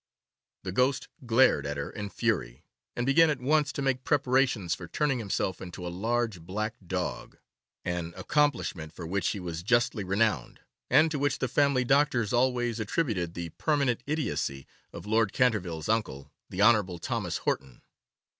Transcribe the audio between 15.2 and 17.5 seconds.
Canterville's uncle, the Hon. Thomas